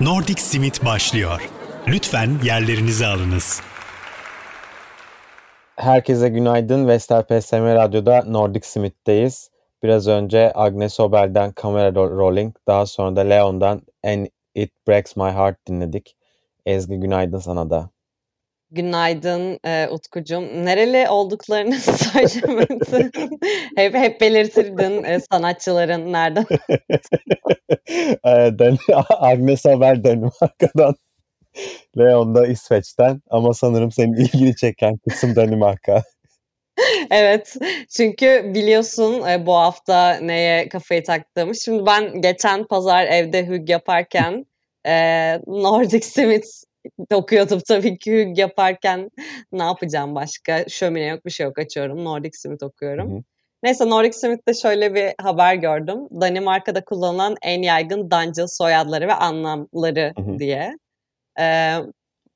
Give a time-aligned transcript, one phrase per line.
[0.00, 1.50] Nordic Simit başlıyor.
[1.88, 3.60] Lütfen yerlerinizi alınız.
[5.76, 6.88] Herkese günaydın.
[6.88, 9.50] Vestel PSM Radyo'da Nordic Smith'teyiz.
[9.82, 15.66] Biraz önce Agnes Obel'den Camera Rolling, daha sonra da Leon'dan And It Breaks My Heart
[15.68, 16.16] dinledik.
[16.66, 17.90] Ezgi günaydın sana da.
[18.70, 20.40] Günaydın e, Utkucuğum.
[20.40, 23.10] Nereli olduklarını söylemedin.
[23.76, 26.46] hep hep belirtirdin e, sanatçıların nereden.
[29.20, 30.94] Agnes Haber Danimarka'dan.
[31.98, 36.02] Leon da İsveç'ten ama sanırım senin ilgini çeken kısım Danimarka.
[37.10, 37.56] evet
[37.96, 41.56] çünkü biliyorsun bu hafta neye kafayı taktığımı.
[41.56, 44.46] Şimdi ben geçen pazar evde hüg yaparken
[44.86, 44.92] e,
[45.46, 46.67] Nordic Smith
[47.12, 49.10] okuyordum tabii ki hüg yaparken
[49.52, 50.64] ne yapacağım başka?
[50.68, 52.04] Şömine yok bir şey yok açıyorum.
[52.04, 53.12] Nordic Smith okuyorum.
[53.12, 53.22] Hı hı.
[53.62, 55.98] Neyse Nordic Smith'te şöyle bir haber gördüm.
[56.20, 60.38] Danimarka'da kullanılan en yaygın dancıl soyadları ve anlamları hı hı.
[60.38, 60.78] diye.
[61.40, 61.76] Ee,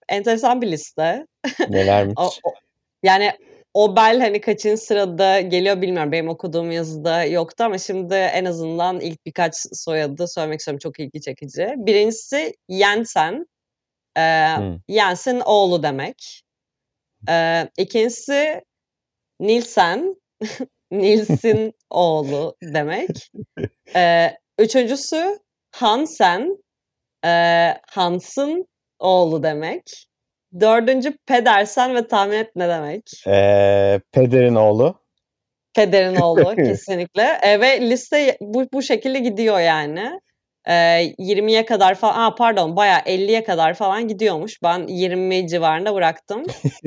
[0.08, 1.26] enteresan bir liste.
[1.68, 2.14] Nelermiş?
[2.18, 2.54] o, o,
[3.02, 3.32] yani
[3.74, 6.12] Obel hani kaçıncı sırada geliyor bilmiyorum.
[6.12, 10.78] Benim okuduğum yazıda yoktu ama şimdi en azından ilk birkaç soyadı söylemek istiyorum.
[10.82, 11.74] Çok ilgi çekici.
[11.76, 13.46] Birincisi Jensen.
[14.16, 14.78] Ee, hmm.
[14.88, 16.42] Jensen oğlu demek.
[17.28, 18.62] Ee, ikincisi
[19.40, 20.16] Nilsen.
[20.90, 23.30] Nils'in oğlu demek.
[23.96, 25.38] Ee, üçüncüsü
[25.70, 26.56] Hansen.
[27.24, 28.66] Ee, Hans'ın
[28.98, 30.06] oğlu demek.
[30.60, 33.02] Dördüncü Pedersen ve tahmin et ne demek?
[33.26, 35.02] Ee, pederin oğlu.
[35.74, 37.38] Pederin oğlu kesinlikle.
[37.42, 40.20] E, ve liste bu, bu şekilde gidiyor yani.
[40.68, 40.72] E,
[41.18, 44.62] 20'ye kadar falan, aa pardon bayağı 50'ye kadar falan gidiyormuş.
[44.62, 46.42] Ben 20 civarında bıraktım.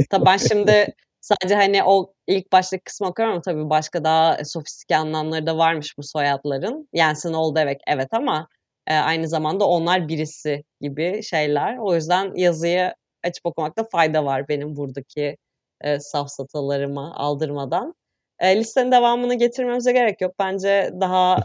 [0.09, 4.97] Tabii ben şimdi sadece hani o ilk baştaki kısmı okuyorum ama tabii başka daha sofistike
[4.97, 6.89] anlamları da varmış bu soyadların.
[6.93, 8.47] Yensin oldu evet, evet ama
[8.87, 11.77] e, aynı zamanda onlar birisi gibi şeyler.
[11.77, 15.37] O yüzden yazıyı açıp okumakta fayda var benim buradaki
[15.81, 17.95] e, safsatalarımı aldırmadan.
[18.39, 20.35] E, listenin devamını getirmemize gerek yok.
[20.39, 21.37] Bence daha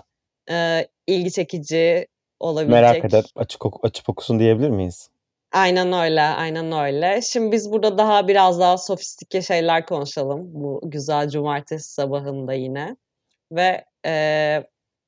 [0.51, 2.07] e, ilgi çekici
[2.41, 2.83] olabilecek.
[2.83, 5.11] Merak eder, açık oku, açıp okusun diyebilir miyiz?
[5.53, 7.21] Aynen öyle, aynen öyle.
[7.23, 12.97] Şimdi biz burada daha biraz daha sofistike şeyler konuşalım bu güzel cumartesi sabahında yine.
[13.53, 14.65] Ve e,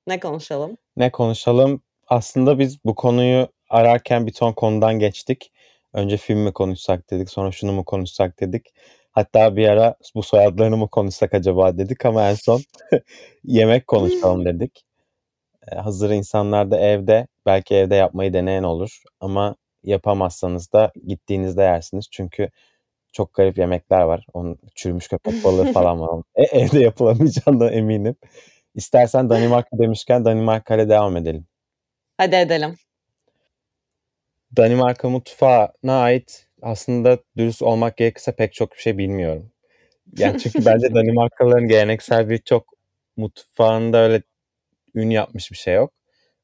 [0.07, 0.77] ne konuşalım?
[0.97, 1.83] Ne konuşalım?
[2.09, 5.53] Aslında biz bu konuyu ararken bir ton konudan geçtik.
[5.93, 8.75] Önce film mi konuşsak dedik, sonra şunu mu konuşsak dedik.
[9.11, 12.61] Hatta bir ara bu soyadlarını mı konuşsak acaba dedik ama en son
[13.45, 14.85] yemek konuşalım dedik.
[15.71, 22.07] Hazır insanlar da evde, belki evde yapmayı deneyen olur ama yapamazsanız da gittiğinizde yersiniz.
[22.11, 22.49] Çünkü
[23.13, 24.27] çok garip yemekler var.
[24.33, 26.23] Onun çürümüş köpek balığı falan var.
[26.35, 28.17] E, evde yapılamayacağından eminim.
[28.75, 31.47] İstersen Danimarka demişken Danimarka'ya devam edelim.
[32.19, 32.77] Hadi edelim.
[34.57, 39.53] Danimarka mutfağına ait aslında dürüst olmak gerekirse pek çok bir şey bilmiyorum.
[40.19, 42.67] Yani çünkü bence Danimarkalıların geleneksel bir çok
[43.17, 44.23] mutfağında öyle
[44.95, 45.93] ün yapmış bir şey yok.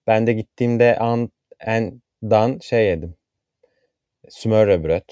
[0.06, 3.14] Ben de gittiğimde an en dan şey yedim.
[4.28, 5.08] Smørrebrød.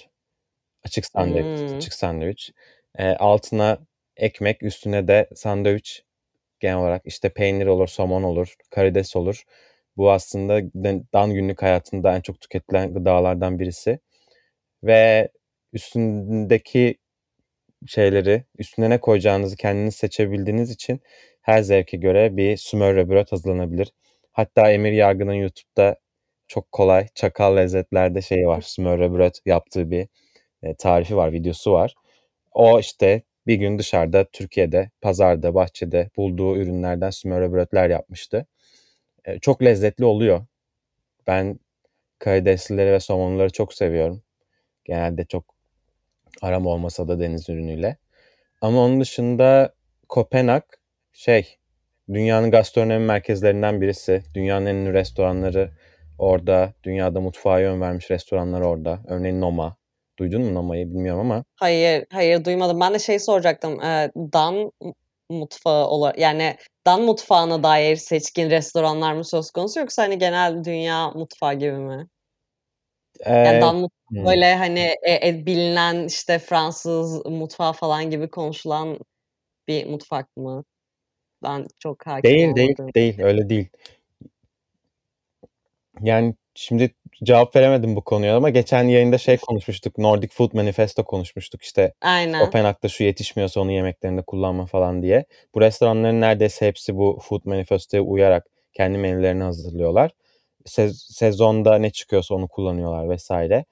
[0.85, 1.77] Açık sandviç, hmm.
[1.77, 2.53] açık sandviç.
[2.99, 3.79] E, altına
[4.17, 6.03] ekmek, üstüne de sandviç
[6.61, 9.45] genel olarak işte peynir olur, somon olur, karides olur.
[9.97, 10.61] Bu aslında
[11.13, 13.99] Dan günlük hayatında en çok tüketilen gıdalardan birisi.
[14.85, 15.29] Ve
[15.73, 16.99] üstündeki
[17.87, 21.01] şeyleri, üstüne ne koyacağınızı kendiniz seçebildiğiniz için
[21.47, 23.93] her zevke göre bir smørrebrød hazırlanabilir.
[24.33, 25.97] Hatta Emir Yargı'nın YouTube'da
[26.49, 28.61] çok kolay çakal lezzetlerde şeyi var.
[28.61, 30.09] Smørrebrød yaptığı bir
[30.63, 31.95] e, tarifi var, videosu var.
[32.53, 38.47] O işte bir gün dışarıda Türkiye'de, pazarda, bahçede bulduğu ürünlerden smørrebrødler yapmıştı
[39.41, 40.47] çok lezzetli oluyor.
[41.27, 41.61] Ben
[42.19, 44.23] karideslileri ve somonları çok seviyorum.
[44.85, 45.45] Genelde çok
[46.43, 47.97] aram olmasa da deniz ürünüyle.
[48.61, 49.75] Ama onun dışında
[50.09, 50.63] Kopenhag
[51.17, 51.57] şey
[52.13, 54.23] dünyanın gastronomi merkezlerinden birisi.
[54.35, 55.71] Dünyanın en ünlü restoranları
[56.19, 56.75] orada.
[56.83, 59.01] Dünyada mutfağa yön vermiş restoranlar orada.
[59.09, 59.77] Örneğin Noma.
[60.19, 61.45] Duydun mu Noma'yı bilmiyorum ama.
[61.57, 62.81] Hayır, hayır duymadım.
[62.81, 63.79] Ben de şey soracaktım.
[64.33, 64.73] Dan
[65.31, 66.57] mutfağı olarak yani
[66.87, 72.07] Dan mutfağına dair seçkin restoranlar mı söz konusu yoksa hani genel dünya mutfağı gibi mi?
[73.27, 74.27] Yani Dan mutfağı hmm.
[74.27, 78.99] böyle hani e, e, bilinen işte Fransız mutfağı falan gibi konuşulan
[79.69, 80.65] bir mutfak mı?
[81.47, 83.69] Ben çok hakim Değil değil değil öyle değil.
[86.01, 86.95] Yani şimdi
[87.25, 89.99] cevap veremedim bu konuya ama geçen yayında şey konuşmuştuk.
[89.99, 91.63] Nordic Food Manifesto konuşmuştuk.
[91.63, 92.45] İşte Aynen.
[92.45, 95.25] Kopenhag'da şu yetişmiyorsa onu yemeklerinde kullanma falan diye.
[95.55, 100.11] Bu restoranların neredeyse hepsi bu Food Manifesto'ya uyarak kendi menülerini hazırlıyorlar.
[100.67, 103.65] sez- sezonda ne çıkıyorsa onu kullanıyorlar vesaire.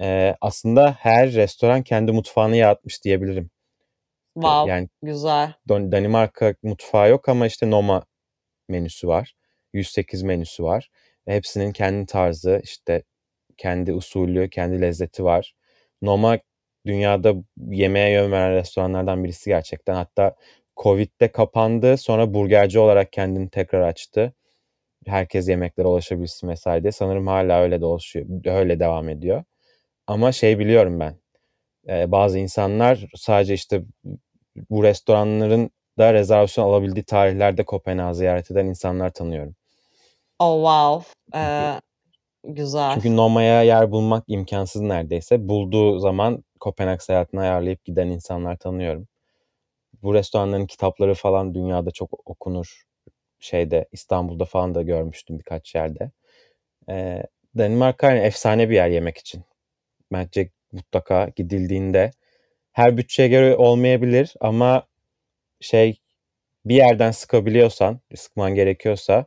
[0.00, 3.50] Ee, aslında her restoran kendi mutfağını yaratmış diyebilirim.
[4.34, 5.52] Wow, Yani güzel.
[5.68, 8.04] Danimarka mutfağı yok ama işte Noma
[8.68, 9.34] menüsü var.
[9.72, 10.90] 108 menüsü var.
[11.28, 13.02] Ve hepsinin kendi tarzı, işte
[13.56, 15.54] kendi usulü, kendi lezzeti var.
[16.02, 16.38] Noma
[16.86, 17.34] dünyada
[17.70, 19.94] yemeğe yön veren restoranlardan birisi gerçekten.
[19.94, 20.36] Hatta
[20.76, 21.96] Covid'de kapandı.
[21.96, 24.34] Sonra burgerci olarak kendini tekrar açtı.
[25.06, 26.92] Herkes yemeklere ulaşabilsin vesaire diye.
[26.92, 28.26] Sanırım hala öyle dolaşıyor.
[28.46, 29.44] Öyle devam ediyor.
[30.06, 31.21] Ama şey biliyorum ben.
[31.88, 33.82] E, bazı insanlar sadece işte
[34.70, 39.54] bu restoranların da rezervasyon alabildiği tarihlerde Kopenhag'ı ziyaret eden insanlar tanıyorum.
[40.38, 41.12] Oh wow.
[41.40, 41.80] Ee,
[42.44, 42.94] güzel.
[42.94, 45.48] Çünkü Noma'ya yer bulmak imkansız neredeyse.
[45.48, 49.08] Bulduğu zaman Kopenhag seyahatini ayarlayıp giden insanlar tanıyorum.
[50.02, 52.82] Bu restoranların kitapları falan dünyada çok okunur.
[53.40, 56.10] Şeyde İstanbul'da falan da görmüştüm birkaç yerde.
[56.88, 57.22] Ee,
[57.58, 59.44] Danimarka yani efsane bir yer yemek için.
[60.12, 62.10] Bence mutlaka gidildiğinde
[62.72, 64.86] her bütçeye göre olmayabilir ama
[65.60, 66.00] şey
[66.64, 69.26] bir yerden sıkabiliyorsan, sıkman gerekiyorsa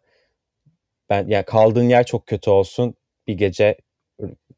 [1.09, 2.95] ben ya kaldığın yer çok kötü olsun.
[3.27, 3.77] Bir gece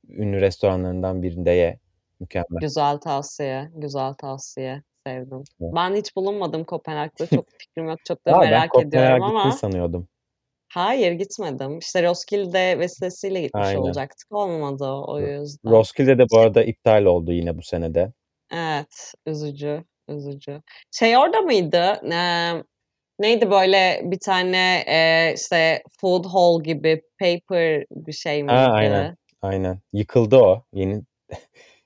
[0.10, 1.80] ünlü restoranlarından birinde ye.
[2.20, 2.62] Mükemmel.
[2.62, 3.72] Güzel tavsiye.
[3.76, 4.84] Güzel tavsiye.
[5.08, 5.44] Sevdim.
[5.62, 5.72] Evet.
[5.76, 7.28] Ben hiç bulunmadım Kopenhag'da.
[7.36, 8.00] Çok fikrim yok.
[8.06, 10.08] Çok da Aa, ben merak ediyorum Kopenhag'a gittin ama sanıyordum.
[10.70, 11.80] Hayır gitmedim.
[11.80, 13.82] İşte Roskilde vesilesiyle gitmiş Aynen.
[13.82, 14.32] olacaktık.
[14.32, 15.72] Olmadı o yüzden.
[15.72, 18.14] Roskilde de bu arada iptal oldu yine bu senede.
[18.54, 19.14] Evet.
[19.26, 19.84] Üzücü.
[20.10, 20.62] Üzücü.
[20.92, 22.00] Şey orada mıydı?
[22.04, 22.64] Eee,
[23.20, 29.04] neydi böyle bir tane eee, işte food hall gibi paper bir şey Ha, aynen.
[29.06, 29.16] miydi?
[29.42, 29.80] Aynen.
[29.94, 30.64] Yıkıldı o.
[30.74, 31.02] Yeni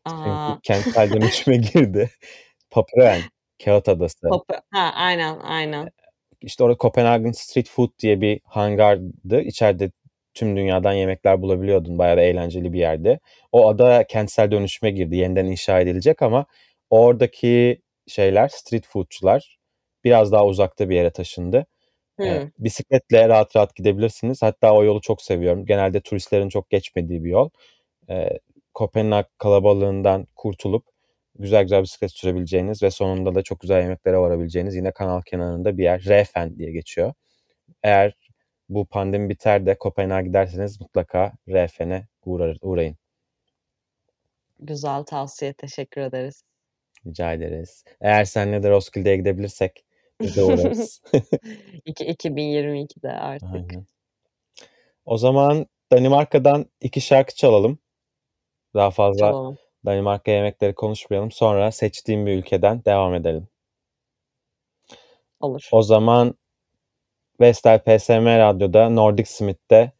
[0.63, 2.09] kentsel dönüşüme girdi.
[2.69, 3.21] Papren,
[3.65, 4.27] Kağıt Adası.
[4.29, 5.89] Papa- ha, aynen aynen.
[6.41, 9.41] İşte orada Copenhagen Street Food diye bir hangardı.
[9.41, 9.91] İçeride
[10.33, 11.97] tüm dünyadan yemekler bulabiliyordun.
[11.97, 13.19] Bayağı da eğlenceli bir yerdi.
[13.51, 15.15] O ada kentsel dönüşüme girdi.
[15.15, 16.45] Yeniden inşa edilecek ama
[16.89, 19.57] oradaki şeyler, street foodçular
[20.03, 21.65] biraz daha uzakta bir yere taşındı.
[22.25, 22.51] Ee, Hmm.
[22.59, 24.41] bisikletle rahat rahat gidebilirsiniz.
[24.41, 25.65] Hatta o yolu çok seviyorum.
[25.65, 27.49] Genelde turistlerin çok geçmediği bir yol.
[28.09, 28.29] Ee,
[28.73, 30.85] Kopenhag kalabalığından kurtulup
[31.41, 35.83] güzel güzel bisiklet sürebileceğiniz ve sonunda da çok güzel yemeklere varabileceğiniz yine kanal kenarında bir
[35.83, 36.03] yer.
[36.05, 37.13] Refen diye geçiyor.
[37.83, 38.13] Eğer
[38.69, 42.95] bu pandemi biter de Kopenhag'a giderseniz mutlaka Refen'e uğrar, uğrayın.
[44.59, 45.53] Güzel tavsiye.
[45.53, 46.43] Teşekkür ederiz.
[47.05, 47.83] Rica ederiz.
[48.01, 49.85] Eğer senle de Roskilde'ye gidebilirsek
[50.21, 51.01] biz de uğrarız.
[51.85, 53.49] İki- 2022'de artık.
[53.53, 53.85] Aynen.
[55.05, 57.79] O zaman Danimarka'dan iki şarkı çalalım.
[58.73, 59.57] Daha fazla Çalalım.
[59.85, 61.31] Danimarka yemekleri konuşmayalım.
[61.31, 63.47] Sonra seçtiğim bir ülkeden devam edelim.
[65.39, 65.69] Olur.
[65.71, 66.35] O zaman
[67.39, 69.91] Vestel PSM Radyo'da Nordic Smith'te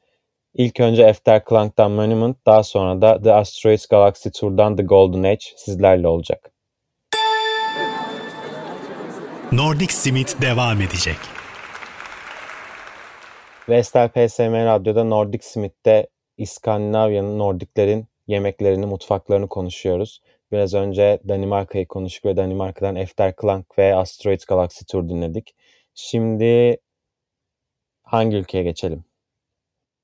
[0.53, 6.07] ilk önce Efterklang'dan Monument daha sonra da The Asteroids Galaxy Tour'dan The Golden Age sizlerle
[6.07, 6.51] olacak.
[9.51, 11.17] Nordic Simit devam edecek.
[13.69, 16.07] Vestel PSM Radyo'da Nordic Smith'te
[16.37, 20.21] İskandinavya'nın, Nordiklerin yemeklerini, mutfaklarını konuşuyoruz.
[20.51, 25.55] Biraz önce Danimarka'yı konuştuk ve Danimarka'dan Efterklang ve Asteroids Galaxy Tour dinledik.
[25.95, 26.77] Şimdi
[28.03, 29.03] hangi ülkeye geçelim?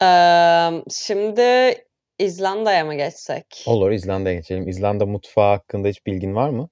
[0.01, 1.75] Eee, şimdi
[2.19, 3.45] İzlanda'ya mı geçsek?
[3.67, 4.67] Olur İzlanda'ya geçelim.
[4.67, 6.69] İzlanda mutfağı hakkında hiç bilgin var mı?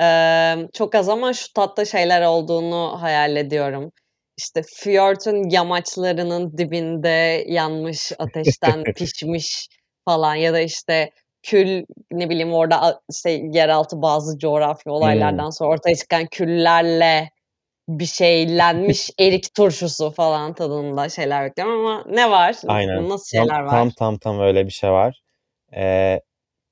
[0.00, 3.92] Eee, çok az ama şu tatlı şeyler olduğunu hayal ediyorum.
[4.38, 9.68] İşte fiyortun yamaçlarının dibinde yanmış, ateşten pişmiş
[10.04, 11.10] falan ya da işte
[11.42, 14.92] kül ne bileyim orada işte yeraltı bazı coğrafi Hmm.
[14.92, 17.30] olaylardan sonra ortaya çıkan küllerle
[17.88, 22.56] bir şeylenmiş erik turşusu falan tadında şeyler bekliyorum ama ne var?
[22.66, 23.08] Aynen.
[23.10, 23.70] Nasıl Tam şeyler var?
[23.70, 25.22] tam tam, tam öyle bir şey var.
[25.76, 26.20] Ee,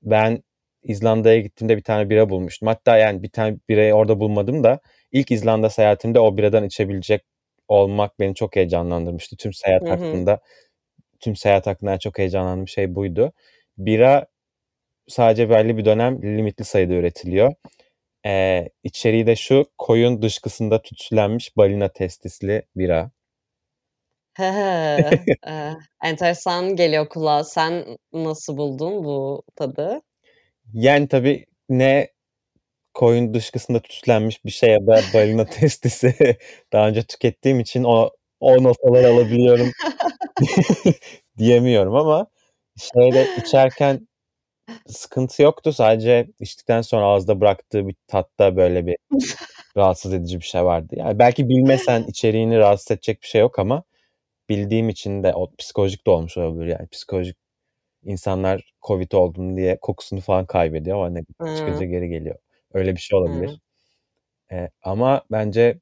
[0.02, 0.42] ben
[0.82, 2.68] İzlanda'ya gittiğimde bir tane bira bulmuştum.
[2.68, 4.80] Hatta yani bir tane birayı orada bulmadım da
[5.12, 7.24] ilk İzlanda seyahatimde o biradan içebilecek
[7.68, 9.36] olmak beni çok heyecanlandırmıştı.
[9.36, 9.94] Tüm seyahat Hı hı.
[9.94, 10.40] hakkında
[11.20, 13.32] tüm seyahat hakkında çok heyecanlandığım şey buydu.
[13.78, 14.26] Bira
[15.08, 17.54] sadece belli bir dönem limitli sayıda üretiliyor.
[18.26, 23.10] Ee, içeriği de şu koyun dışkısında tütsülenmiş balina testisli bira.
[25.46, 27.44] Eee, enteresan geliyor kulağa.
[27.44, 30.02] Sen nasıl buldun bu tadı?
[30.72, 32.08] Yani tabii ne
[32.94, 36.14] koyun dışkısında tütsülenmiş bir şey ya da balina testisi
[36.72, 39.70] daha önce tükettiğim için o o notaları alabiliyorum
[41.38, 42.26] diyemiyorum ama
[42.76, 44.08] şeyde içerken
[44.88, 45.72] sıkıntı yoktu.
[45.72, 48.96] Sadece içtikten sonra ağızda bıraktığı bir tatta böyle bir
[49.76, 50.94] rahatsız edici bir şey vardı.
[50.98, 53.82] Yani belki bilmesen içeriğini rahatsız edecek bir şey yok ama
[54.48, 56.88] bildiğim için de o psikolojik de olmuş olabilir yani.
[56.88, 57.36] Psikolojik
[58.04, 61.24] insanlar Covid oldum diye kokusunu falan kaybediyor ama ne
[61.56, 61.84] çıkınca Hıı.
[61.84, 62.36] geri geliyor.
[62.74, 63.60] Öyle bir şey olabilir.
[64.52, 65.80] Eee, ama bence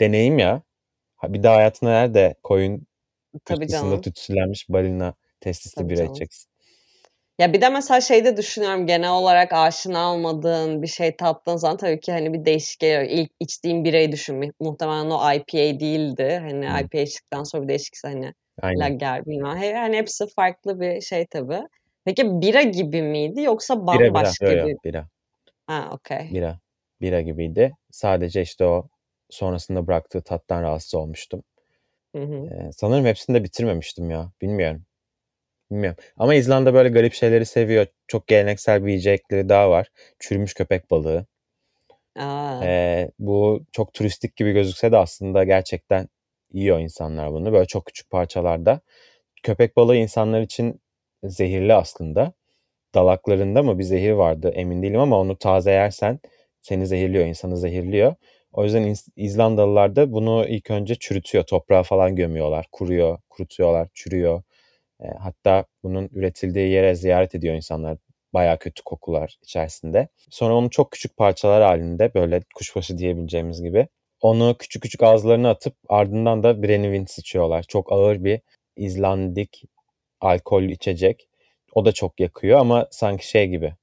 [0.00, 0.62] deneyim ya.
[1.22, 2.86] Ha, bir daha hayatında nerede koyun
[3.44, 4.00] Tabii dışkısında canım.
[4.00, 6.10] tütsülenmiş balina testisli Tabii bira canım.
[6.10, 6.48] içeceksin.
[7.38, 11.76] Ya, bir de mesela şeyi de düşünüyorum, genel olarak aşina olmadığın bir şey tattığın zaman
[11.76, 13.02] tabii ki, hani, bir değişik geliyor.
[13.02, 14.52] İlk içtiğin birayı düşün.
[14.60, 16.38] Muhtemelen o IPA değildi.
[16.42, 16.80] Hani, Hıı.
[16.82, 18.80] IPA içtikten sonra bir değişikse, hani, Aynen.
[18.80, 21.60] lager bilmem he hani, hepsi farklı bir şey tabii.
[22.04, 24.06] Peki bira gibi miydi yoksa Bira, bira.
[24.14, 25.08] bambaşka Yo, yo, bir bira.
[25.66, 26.30] Ha, okay.
[26.34, 26.58] Bira.
[27.00, 27.72] Bira gibiydi.
[27.90, 28.88] Sadece, işte, o
[29.34, 31.42] sonrasında bıraktığı tattan rahatsız olmuştum.
[32.14, 32.50] Hı hı.
[32.50, 34.32] Eee, sanırım hepsini de bitirmemiştim ya.
[34.42, 34.82] Bilmiyorum.
[35.72, 37.86] Bilmiyorum ama İzlanda böyle garip şeyleri seviyor.
[38.08, 39.88] Çok geleneksel bir yiyecekleri daha var.
[40.18, 41.26] Çürümüş köpek balığı.
[42.16, 42.60] A!
[42.62, 46.08] Eee, bu çok turistik gibi gözükse de aslında gerçekten
[46.52, 47.52] yiyor insanlar bunu.
[47.52, 48.80] Böyle çok küçük parçalarda.
[49.42, 50.80] Köpek balığı insanlar için
[51.24, 52.32] zehirli aslında.
[52.94, 56.20] Dalaklarında mı bir zehir vardı emin değilim ama onu taze yersen
[56.62, 58.14] seni zehirliyor, insanı zehirliyor.
[58.52, 61.44] O yüzden İz İzlandalılar da bunu ilk önce çürütüyor.
[61.44, 62.66] Toprağa falan gömüyorlar.
[62.72, 64.42] Kuruyor, kurutuyorlar, çürüyor.
[65.02, 67.98] Eee, hatta bunun üretildiği yere ziyaret ediyor insanlar.
[68.34, 70.08] Bayağı kötü kokular içerisinde.
[70.30, 73.88] Sonra onu çok küçük parçalar halinde böyle kuşbaşı diyebileceğimiz gibi
[74.20, 77.62] onu küçük küçük ağızlarına atıp ardından da Brennivins içiyorlar.
[77.62, 78.40] Çok ağır bir
[78.76, 79.64] İzlandik
[80.20, 81.28] alkollü içecek.
[81.74, 83.74] O da çok yakıyor ama sanki şey gibi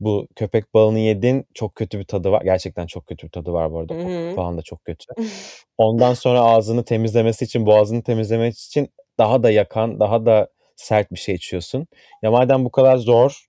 [0.00, 2.42] bu köpek balığını yedin çok kötü bir tadı var.
[2.42, 3.94] Gerçekten çok kötü bir tadı var bu arada.
[4.34, 5.06] Falan da çok kötü.
[5.78, 8.88] Ondan sonra ağzını temizlemesi için, boğazını temizlemesi için
[9.18, 11.86] daha da yakan, daha da sert bir şey içiyorsun.
[12.22, 13.46] Ya madem bu kadar zor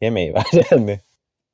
[0.00, 1.00] yemeyiver yani.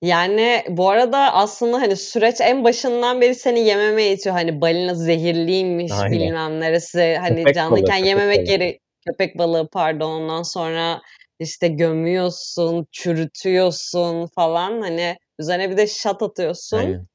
[0.02, 4.34] Yani, bu arada aslında, hani, süreç en başından beri seni yememeye itiyor.
[4.36, 6.12] Hani, balina zehirliymiş, Aynen.
[6.12, 8.46] bilmem neresi, hani, Köpek balığı, canlıyken köpek yememek balığı.
[8.46, 10.10] gere köpek balığı pardon.
[10.20, 11.00] Ondan sonra,
[11.38, 14.80] işte, gömüyorsun, çürütüyorsun falan.
[14.80, 17.06] Hani, üzerine bir de shot atıyorsun Aynen.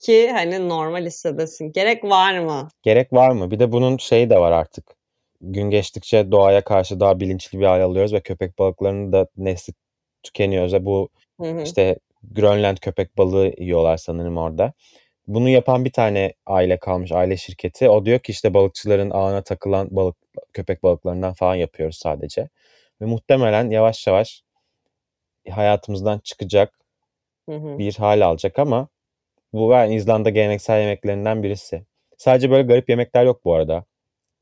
[0.00, 1.72] ki, hani, normal hissedesin.
[1.72, 2.68] Gerek var mı?
[2.82, 3.50] Gerek var mı?
[3.50, 4.96] Bir de bunun şeyi de var artık.
[5.40, 9.72] Gün geçtikçe doğaya karşı daha bilinçli bir hâl alıyoruz ve köpek balıklarının da nesli
[10.22, 10.64] tükeniyor.
[10.64, 11.08] Özellikle bu,
[11.40, 11.62] Hı hı.
[11.62, 11.98] işte,
[12.30, 14.72] Grönland köpek balığı yiyorlar sanırım orada.
[15.26, 17.88] Bunu yapan bir tane aile kalmış, aile şirketi.
[17.88, 20.16] O diyor ki, işte, balıkçıların ağına takılan balık
[20.52, 22.48] köpek balıklarından falan yapıyoruz sadece
[23.00, 24.42] ve muhtemelen yavaş yavaş
[25.50, 26.80] hayatımızdan çıkacak
[27.48, 27.78] Hı hı.
[27.78, 28.88] bir hâl alacak ama
[29.52, 31.86] bu yani İzlanda geleneksel yemeklerinden birisi.
[32.18, 33.84] Sadece böyle garip yemekler yok bu arada.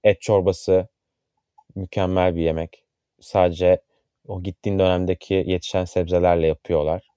[0.04, 0.88] Et çorbası
[1.76, 2.84] mükemmel bir yemek.
[3.20, 3.82] Sadece
[4.28, 7.08] o gittiğin dönemdeki yetişen sebzelerle yapıyorlar.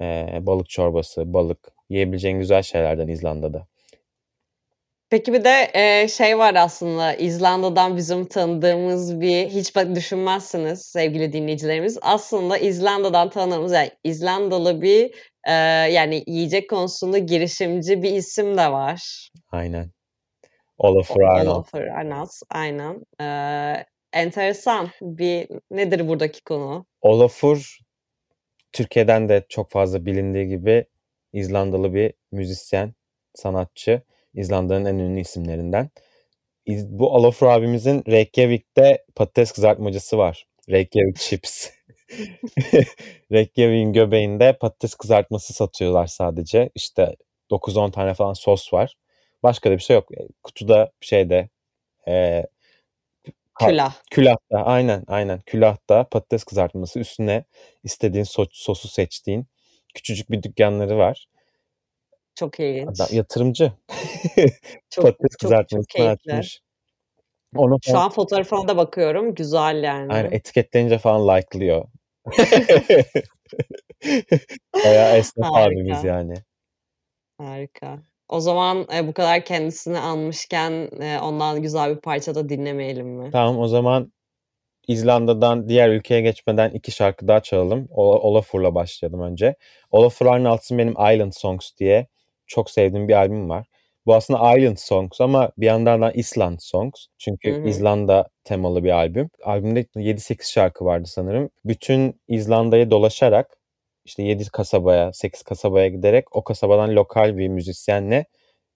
[0.00, 3.66] Eee, balık çorbası, balık yiyebileceğin güzel şeylerden İzlanda'da.
[5.12, 11.98] Peki bir de, eee, şey var aslında İzlanda'dan bizim tanıdığımız bir hiç düşünmezsiniz sevgili dinleyicilerimiz.
[12.02, 15.14] Aslında İzlanda'dan tanıdığımız, yani, İzlandalı bir,
[15.46, 15.52] eee,
[15.92, 19.28] yani, yiyecek konusunda girişimci bir isim de var.
[19.50, 19.90] Aynen.
[20.78, 21.48] Olafur Arnalds.
[21.48, 23.00] Olafur Arnalds, aynen.
[23.20, 26.86] Eee, enteresan bir nedir buradaki konu?
[27.00, 27.78] Olafur
[28.72, 30.84] Türkiye'den de çok fazla bilindiği gibi
[31.32, 32.94] İzlandalı bir müzisyen,
[33.34, 34.02] sanatçı.
[34.34, 35.90] İzlanda'nın en ünlü isimlerinden.
[36.68, 40.46] Bu Olafur abimizin Reykjavik'te patates kızartmacısı var.
[40.70, 41.68] Reykjavik Chips.
[43.32, 46.70] Reykjavik'in göbeğinde patates kızartması satıyorlar sadece.
[46.74, 47.16] İşte
[47.50, 48.94] 9-10 tane falan sos var.
[49.42, 50.08] Başka da bir şey yok.
[50.18, 51.48] Eee, kutuda şeyde,
[53.54, 53.92] ka Külah.
[54.10, 57.44] külahta aynen, aynen külahta patates kızartması üstüne
[57.84, 59.46] istediğin so sosu seçtiğin
[59.94, 61.26] küçücük bir dükkânları var.
[62.34, 63.12] Çok Adam ilginç.
[63.12, 63.72] yatırımcı.
[64.90, 66.32] Çok, Patates çok, çok kızartmasını keyifli.
[66.32, 66.60] açmış.
[67.56, 69.34] Onu Şu an fotoğrafına da bakıyorum.
[69.34, 70.34] Güzel Aynen, yani.
[70.34, 71.84] etiketleyince falan like'lıyor.
[74.84, 76.08] Bayağı esnaf abimiz Harika.
[76.08, 76.34] yani.
[77.38, 77.98] Harika.
[78.28, 83.30] O zaman, eee, bu kadar kendisini anmışken, eee, ondan güzel bir parça da dinlemeyelim mi?
[83.32, 84.12] Tamam, o zaman
[84.88, 87.88] İzlanda'dan diğer ülkeye geçmeden 2 şarkı daha çalalım.
[87.90, 89.54] Ola Olafur'la başlayalım önce.
[89.90, 92.06] Olafur Arnalds'ın benim Island Songs diye
[92.46, 93.66] çok sevdiğim bir albümü var.
[94.06, 97.06] Bu aslında Island Songs ama bir yandan da Island Songs.
[97.18, 97.68] Çünkü hı.
[97.68, 99.30] İzlanda temalı bir albüm.
[99.44, 101.50] Albümde 7-8 şarkı vardı sanırım.
[101.64, 103.58] Bütün İzlanda'yı dolaşarak,
[104.04, 108.26] işte 7 kasabaya, 8 kasabaya giderek o kasabadan lokal bir müzisyenle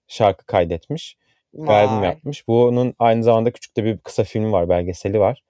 [0.07, 1.17] şarkı kaydetmiş.
[1.53, 2.07] Bir albüm Vay!
[2.07, 2.47] yapmış.
[2.47, 5.43] Bunun aynı zamanda küçük de bir kısa filmi var, belgeseli var.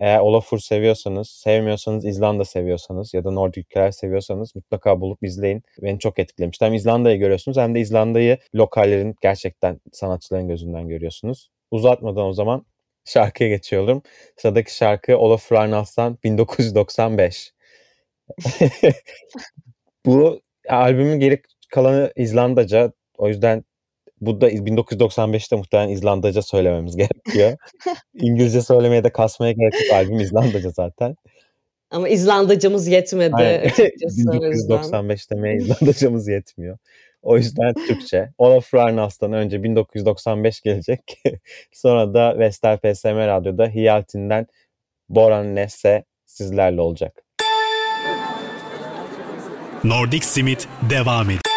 [0.00, 5.62] Eğer Olafur seviyorsanız, sevmiyorsanız İzlanda seviyorsanız ya da Nordik ülkeler seviyorsanız mutlaka bulup izleyin.
[5.82, 6.64] Beni çok etkilemişti.
[6.64, 11.50] Hem İzlanda'yı görüyorsunuz hem de İzlanda'yı lokallerin, gerçekten sanatçıların gözünden görüyorsunuz.
[11.70, 12.66] uzatmadan o zaman
[13.04, 14.02] şarkıya geçiyorum.
[14.36, 17.52] Sıradaki şarkı Olaf Reinhardt'tan 1995.
[20.06, 22.92] Bu albümün geri kalanı İzlandaca.
[23.18, 23.64] O yüzden
[24.20, 27.56] bu da 1995'te muhtemelen İzlandaca söylememiz gerekiyor.
[28.14, 29.92] İngilizce söylemeye de kasmaya gerek yok.
[29.92, 31.16] Albüm İzlandaca zaten.
[31.90, 33.60] Ama İzlandacamız yetmedi Aynen.
[33.64, 34.42] açıkçası o yüzden.
[34.42, 36.78] 1995 demeye İzlandacamız yetmiyor.
[37.22, 38.30] O yüzden Türkçe.
[38.38, 41.00] Olaf Reinhardt'tan önce 1995 gelecek.
[41.72, 44.46] Sonra da Vestel PSM Radyo'da Hiyaltin'den
[45.08, 47.24] Boran Nesse sizlerle olacak.
[49.84, 51.49] Nordic Simit devam ediyor.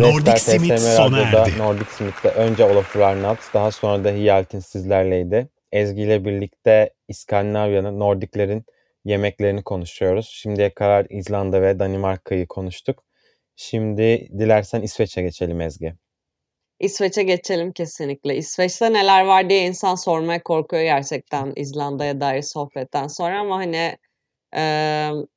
[0.00, 1.58] Nordic Simit PSM sona erdi.
[1.58, 5.48] Nordic Simit'te önce Olaf Reinhardt daha sonra da Hiyaltin sizlerleydi.
[5.72, 8.64] Ezgi ile birlikte İskandinavya'nın, Nordiklerin
[9.04, 10.28] yemeklerini konuşuyoruz.
[10.32, 13.04] Şimdiye kadar İzlanda ve Danimarka'yı konuştuk.
[13.56, 15.94] Şimdi dilersen İsveç'e geçelim Ezgi.
[16.80, 18.36] İsveç'e geçelim kesinlikle.
[18.36, 23.96] İsveç'te neler var diye insan sormaya korkuyor gerçekten İzlanda'ya dair sohbetten sonra ama hani
[24.56, 24.62] e,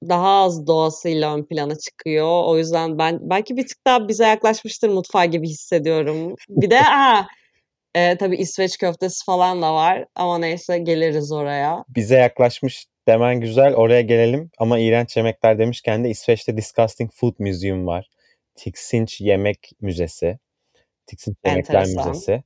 [0.09, 2.43] daha az doğasıyla ön plana çıkıyor.
[2.45, 6.35] O yüzden ben belki bir tık daha bize yaklaşmıştır mutfağı gibi hissediyorum.
[6.49, 7.27] Bir de ha,
[7.95, 11.85] e, tabii İsveç köftesi falan da var ama neyse geliriz oraya.
[11.89, 13.75] Bize yaklaşmış demen güzel.
[13.75, 14.51] Oraya gelelim.
[14.57, 18.09] Ama iğrenç yemekler demişken de İsveç'te Disgusting Food Museum var.
[18.55, 20.39] Tiksinç Yemek Müzesi.
[21.05, 22.07] Tiksinç Yemekler Enteresan.
[22.09, 22.43] Müzesi.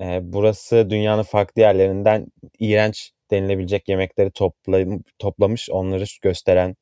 [0.00, 2.26] Ee, burası dünyanın farklı yerlerinden
[2.58, 6.76] iğrenç denilebilecek yemekleri topla- toplamış, onları gösteren,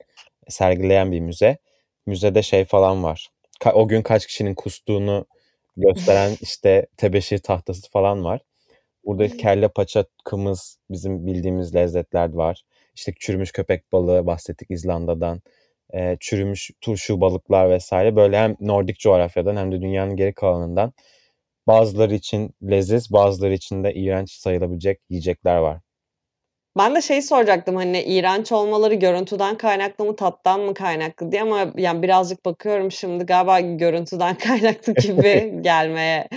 [0.48, 1.58] sergileyen bir müze.
[2.06, 3.28] Müzede şey falan var.
[3.60, 5.26] Ka- o gün kaç kişinin kustuğunu
[5.76, 8.40] gösteren işte tebeşir tahtası falan var.
[9.04, 12.62] Burada kelle paça, kımız bizim bildiğimiz lezzetler var.
[12.94, 15.42] İşte çürümüş köpek balığı bahsettik İzlanda'dan.
[15.94, 18.16] Ee, çürümüş turşu balıklar vesaire.
[18.16, 20.92] Böyle hem Nordik coğrafyadan hem de dünyanın geri kalanından
[21.66, 25.80] bazıları için leziz, bazıları için de iğrenç sayılabilecek yiyecekler var.
[26.78, 31.72] Ben de şeyi soracaktım hani iğrenç olmaları görüntüden kaynaklı mı tattan mı kaynaklı diye ama
[31.76, 36.28] yani birazcık bakıyorum şimdi galiba görüntüden kaynaklı gibi gelmeye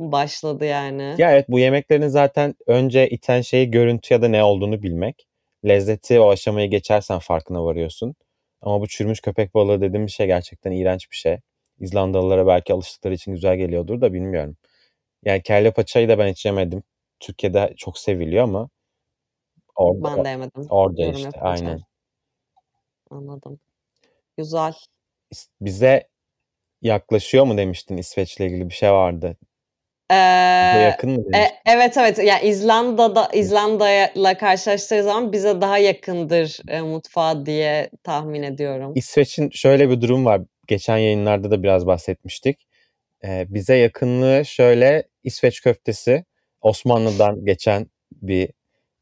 [0.00, 1.14] başladı yani.
[1.18, 5.26] Ya evet bu yemeklerin zaten önce iten şeyi görüntü ya da ne olduğunu bilmek.
[5.64, 8.14] Lezzeti o aşamayı geçersen farkına varıyorsun.
[8.62, 11.38] Ama bu çürümüş köpek balığı dediğim bir şey gerçekten iğrenç bir şey.
[11.80, 14.56] İzlandalılara belki alıştıkları için güzel geliyordur da bilmiyorum.
[15.24, 16.82] Yani kelle paçayı da ben hiç yemedim.
[17.20, 18.68] Türkiye'de çok seviliyor ama
[19.74, 20.66] orada Ben de yemedim.
[20.68, 21.70] orada Yorum işte yapamayacağım.
[21.70, 21.82] aynen.
[23.10, 23.60] Anladım.
[24.38, 24.72] Güzel.
[25.32, 26.08] İs- Bize
[26.82, 29.36] yaklaşıyor mu demiştin İsveç'le ilgili bir şey vardı.
[30.10, 31.56] Bize yakın mı e, demiştin?
[31.66, 38.92] evet evet yani İzlanda'da İzlanda'yla karşılaştığı zaman bize daha yakındır e, mutfağı diye tahmin ediyorum.
[38.94, 40.40] İsveç'in şöyle bir durum var.
[40.68, 42.66] Geçen yayınlarda da biraz bahsetmiştik.
[43.24, 46.24] Ee, bize yakınlığı şöyle İsveç köftesi
[46.60, 48.50] Osmanlı'dan geçen bir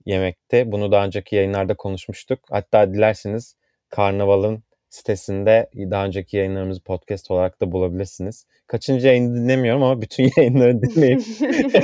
[0.06, 0.72] yemekte.
[0.72, 2.40] Bunu daha önceki yayınlarda konuşmuştuk.
[2.50, 3.56] Hatta dilerseniz
[3.88, 8.46] Karnaval'ın sitesinde daha önceki yayınlarımızı podcast olarak da bulabilirsiniz.
[8.66, 11.20] Kaçıncı yayını dinlemiyorum ama bütün yayınları dinleyip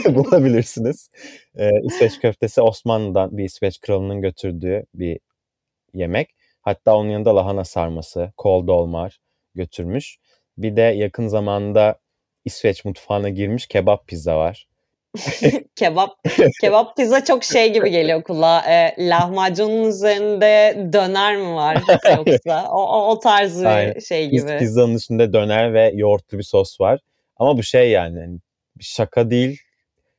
[0.15, 1.11] bulabilirsiniz.
[1.57, 5.21] Ee, İsveç köftesi Osmanlı'dan bir İsveç kralının götürdüğü bir
[5.95, 6.31] yemek.
[6.63, 9.21] Hatta onun yanında lahana sarması, kol dolmar
[9.55, 10.19] götürmüş.
[10.59, 11.99] Bir de yakın zamanda
[12.45, 14.69] İsveç mutfağına girmiş kebap pizza var.
[15.77, 16.11] Kebap
[16.61, 18.61] kebap pizza çok şey gibi geliyor kulağa.
[18.61, 21.83] E, lahmacunun üzerinde döner mi var
[22.17, 22.69] yoksa?
[22.71, 24.59] O, o, o tarz bir şey gibi.
[24.59, 27.01] pizzanın üstünde döner ve yoğurtlu bir sos var.
[27.37, 28.39] Ama bu şey yani hani
[28.81, 29.61] şaka değil,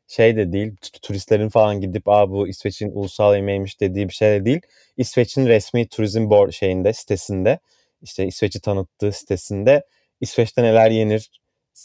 [0.07, 0.75] şey de değil.
[1.01, 4.61] Turistlerin falan gidip Aa, bu İsveç'in ulusal yemeğiymiş dediği bir şey de değil.
[4.97, 7.59] İsveç'in resmi turizm board şeyinde, sitesinde
[8.01, 9.83] işte İsveç'i tanıttığı sitesinde
[10.21, 11.29] İsveç'te neler yenir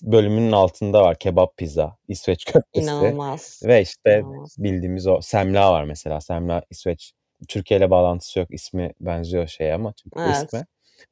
[0.02, 1.18] bölümünün altında var.
[1.18, 2.84] Kebap pizza, İsveç köftesi.
[2.90, 3.60] İnanılmaz.
[3.64, 4.56] Ve işte İnanılmaz.
[4.58, 6.20] bildiğimiz o semla var mesela.
[6.20, 7.12] Semla İsveç.
[7.48, 8.48] Türkiye ile bağlantısı yok.
[8.50, 10.36] İsmi benziyor şeye ama Türkçe Evet.
[10.36, 10.64] ismi.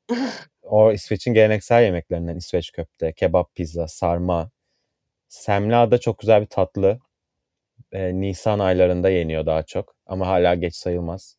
[0.62, 4.50] O İsveç'in geleneksel yemeklerinden İsveç köfte, kebap pizza, sarma.
[5.28, 6.98] Semla da çok güzel bir tatlı.
[7.92, 9.96] Ee, Nisan aylarında yeniyor daha çok.
[10.06, 11.36] Ama hala geç sayılmaz.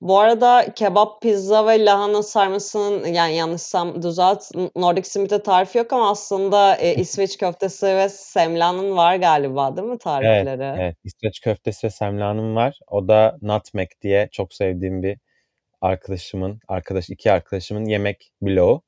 [0.00, 6.10] Bu arada kebap, pizza ve lahana sarmasının yani yanlışsam düzelt Nordic Smith'te tarifi yok ama
[6.10, 10.80] aslında e, İsveç köftesi ve semlanın var galiba değil mi Evet, tarifleri?
[10.82, 10.96] evet.
[11.04, 12.78] İsveç köftesi ve semlanım var.
[12.86, 15.18] O da nutmeg diye çok sevdiğim bir
[15.80, 18.82] arkadaşımın, arkadaş iki arkadaşımın yemek bloğu.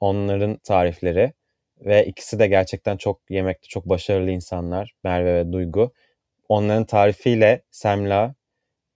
[0.00, 1.32] Onların tarifleri
[1.80, 4.92] ve ikisi de gerçekten çok yemekte çok başarılı insanlar.
[5.04, 5.92] Merve ve Duygu.
[6.48, 8.34] Onların tarifiyle semla,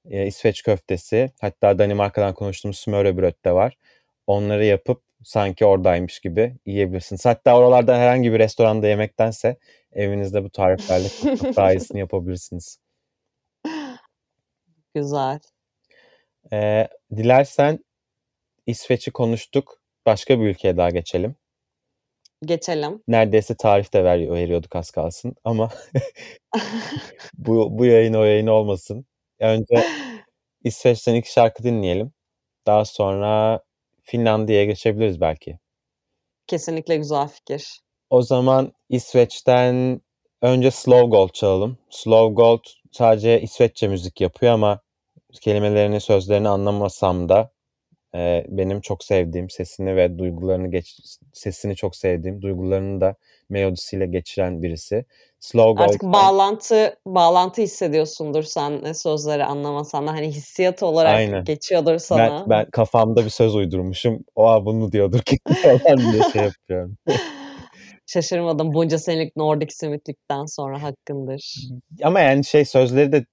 [0.05, 3.77] e, İsveç köftesi, hatta Danimarka'dan konuştuğumuz smørrebrød de var.
[4.27, 7.27] Onları yapıp sanki oradaymış gibi yiyebilirsiniz.
[7.27, 9.57] Hatta oralarda herhangi bir restoranda yemektense
[9.93, 12.79] evinizde bu tariflerle çok daha iyisini yapabilirsiniz.
[14.95, 15.41] Güzel.
[16.53, 17.79] Eee, dilersen
[18.67, 19.83] İsveç'i konuştuk.
[20.07, 21.37] Başka bir ülkeye daha geçelim.
[22.45, 23.03] Geçelim.
[23.09, 25.71] Neredeyse tarif de ver veriyorduk az kalsın ama
[27.35, 29.07] bu bu yayın o yayın olmasın.
[29.40, 29.85] Önce
[30.64, 32.12] İsveç'ten iki şarkı dinleyelim.
[32.66, 33.61] Daha sonra
[34.03, 35.59] Finlandiya'ya geçebiliriz belki.
[36.46, 37.81] Kesinlikle güzel fikir.
[38.11, 40.00] O zaman İsveç'ten
[40.42, 41.79] önce Slow Gold çalalım.
[41.90, 44.81] Slow Gold sadece İsveççe müzik yapıyor ama
[45.40, 47.50] kelimelerini, sözlerini anlamasam da
[48.14, 50.96] e, benim çok sevdiğim sesini ve duygularını geç
[51.33, 53.14] sesini çok sevdiğim, duygularını da
[53.49, 55.05] melodisiyle geçiren birisi.
[55.40, 61.44] Slow Artık Gold'dan bağlantı bağlantı hissediyorsundur sen e, sözleri anlamasan da hani hissiyat olarak Aynen.
[61.44, 62.44] geçiyordur Ben sana.
[62.51, 64.25] ben kafamda bir söz uydurmuşum.
[64.35, 66.96] O bunu diyordur ki falan diye şey yapıyorum.
[68.07, 71.55] Şaşırmadım bunca senelik Nordic Smith'likten sonra hakkındır.
[72.03, 73.25] Ama yani şey sözleri de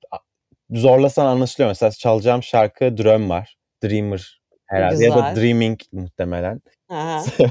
[0.72, 1.70] zorlasan anlaşılıyor.
[1.70, 3.58] Mesela çalacağım şarkı Dröm var.
[3.84, 5.36] Dreamer herhalde ya da Güzel.
[5.36, 6.62] Dreaming muhtemelen.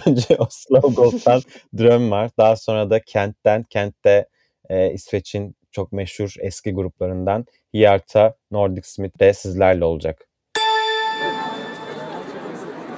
[0.07, 1.43] Önce o Slow Gold'dan
[1.79, 2.31] Dröm var.
[2.39, 4.27] Daha sonra da Kent'ten, Kent'te
[4.69, 10.29] e, İsveç'in çok meşhur eski gruplarından Hierta, Nordic Smith de sizlerle olacak.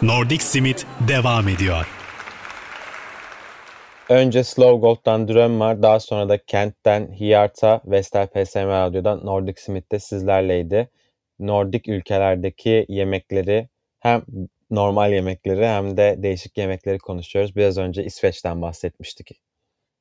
[0.02, 1.86] Nordic Simit devam ediyor.
[4.08, 5.82] Önce Slow Gold'dan Dröm var.
[5.82, 10.88] Daha sonra da Kent'ten Hierta, Vestel PSM Radyo'dan Nordic Smith de sizlerleydi.
[11.38, 13.68] Nordik ülkelerdeki yemekleri
[14.00, 14.22] hem
[14.70, 17.56] normal yemekleri hem de değişik yemekleri konuşuyoruz.
[17.56, 19.40] Biraz önce İsveç'ten bahsetmiştik.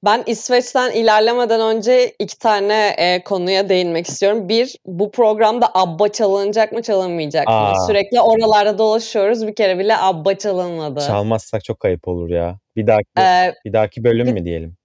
[0.06, 4.50] Ben İsveç'ten ilerlemeden önce iki tane e, konuya değinmek istiyorum.
[4.50, 7.54] Bir, bu programda ABBA çalınacak mı çalınmayacak mı?
[7.54, 7.88] Aa.
[7.88, 9.48] Sürekli oralarda dolaşıyoruz.
[9.48, 11.00] Bir kere bile ABBA çalınmadı.
[11.08, 12.60] Çalmazsak çok ayıp olur ya.
[12.76, 14.78] Bir dahaki Ee, bir dahaki bölüm bir- mü diyelim?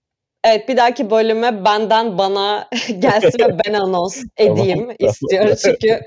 [0.44, 4.96] evet bir dahaki bölüme benden bana gelsin ve ben anons edeyim tamam.
[4.98, 5.54] istiyorum.
[5.64, 6.00] Çünkü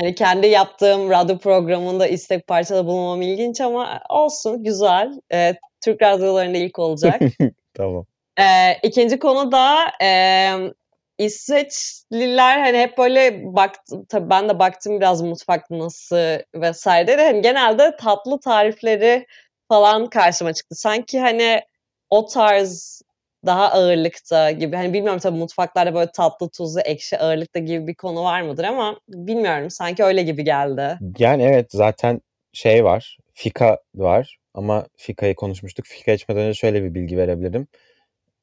[0.00, 5.20] hani kendi yaptığım radyo programında istek parçada bulunmam ilginç ama olsun güzel.
[5.32, 7.20] Ee, Türk radyolarında ilk olacak.
[7.74, 8.06] Tamam.
[8.40, 10.72] Ee, ikinci konu da eee
[11.18, 16.16] İsveçliler hani hep böyle baktım tabii ben de baktım biraz mutfak nasıl
[16.54, 19.26] vesaire de hani genelde tatlı tarifleri
[19.68, 20.74] falan karşıma çıktı.
[20.74, 21.60] Sanki hani
[22.10, 23.02] o tarz
[23.46, 28.24] daha ağırlıkta gibi hani bilmiyorum tabii mutfaklarda böyle tatlı tuzlu ekşi ağırlıkta gibi bir konu
[28.24, 30.98] var mıdır ama bilmiyorum sanki öyle gibi geldi.
[31.18, 32.20] Yani evet zaten
[32.52, 33.18] şey var.
[33.34, 35.86] Fika var ama Fika'yı konuşmuştuk.
[35.86, 37.66] Fika içmeden önce şöyle bir bilgi verebilirim.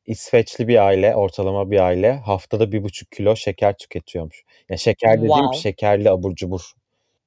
[0.06, 4.44] İsveçli bir aile, ortalama bir aile haftada bir buçuk kilo şeker tüketiyormuş.
[4.70, 5.60] Yani şeker dediğim Wow.
[5.60, 6.62] şekerli abur cubur.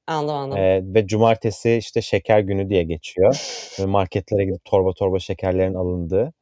[0.07, 0.63] Anladım anladım.
[0.63, 3.37] Ee, ve cumartesi işte şeker günü diye geçiyor.
[3.87, 6.33] Marketlere gidip torba torba şekerlerin alındığı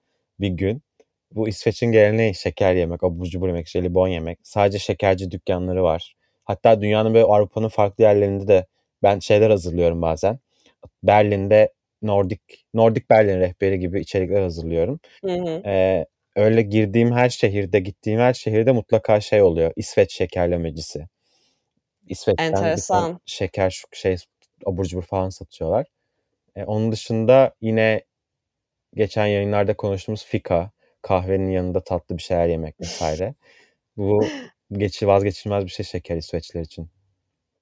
[0.41, 0.83] bir gün.
[1.31, 4.39] Bu İsveç'in geleneği şeker yemek, abur cubur yemek, jelibon yemek.
[4.43, 6.17] Sadece şekerci dükkanları var.
[6.45, 8.67] Hatta dünyanın ve Avrupa'nın farklı yerlerinde de
[9.03, 10.39] ben şeyler hazırlıyorum bazen.
[11.03, 12.41] Berlin'de Nordik
[12.75, 15.01] Nordik Berlin rehberi gibi içerikler hazırlıyorum.
[15.25, 15.63] Hı hı.
[15.67, 19.73] Ee, öyle girdiğim her şehirde, gittiğim her şehirde mutlaka şey oluyor.
[19.77, 21.07] İsveç şekerlemecisi.
[22.09, 23.21] İsveç'ten Enteresan.
[23.27, 24.17] şeker, şey,
[24.67, 25.87] abur cubur falan satıyorlar.
[26.57, 28.05] E, onun dışında yine
[28.95, 30.71] geçen yayınlarda konuştuğumuz fika,
[31.03, 33.35] kahvenin yanında tatlı bir şeyler yemek vesaire.
[33.97, 34.25] Bu
[34.73, 36.91] geçi vazgeçilmez bir şey şeker İsveçliler için.